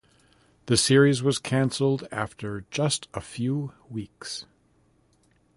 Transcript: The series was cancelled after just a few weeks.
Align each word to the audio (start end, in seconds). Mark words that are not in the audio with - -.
The 0.65 0.77
series 0.77 1.21
was 1.21 1.37
cancelled 1.37 2.07
after 2.11 2.65
just 2.71 3.07
a 3.13 3.21
few 3.21 3.73
weeks. 3.87 4.47